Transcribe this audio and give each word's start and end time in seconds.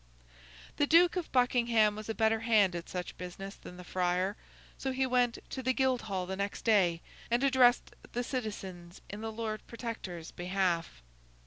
The 0.77 0.87
Duke 0.87 1.15
of 1.15 1.31
Buckingham 1.31 1.95
was 1.95 2.09
a 2.09 2.15
better 2.15 2.39
hand 2.39 2.75
at 2.75 2.89
such 2.89 3.15
business 3.19 3.53
than 3.53 3.77
the 3.77 3.83
friar, 3.83 4.35
so 4.75 4.91
he 4.91 5.05
went 5.05 5.37
to 5.51 5.61
the 5.61 5.73
Guildhall 5.73 6.25
the 6.25 6.35
next 6.35 6.63
day, 6.63 7.01
and 7.29 7.43
addressed 7.43 7.93
the 8.13 8.23
citizens 8.23 9.01
in 9.11 9.21
the 9.21 9.31
Lord 9.31 9.61
Protector's 9.67 10.31
behalf. 10.31 11.03